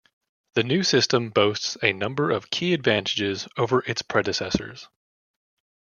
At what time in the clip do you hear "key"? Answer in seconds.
2.49-2.73